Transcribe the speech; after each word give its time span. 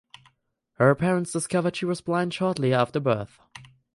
Her 0.79 0.95
parents 0.95 1.31
discovered 1.31 1.75
she 1.75 1.85
was 1.85 2.01
blind 2.01 2.33
shortly 2.33 2.73
after 2.73 2.99
birth. 2.99 3.37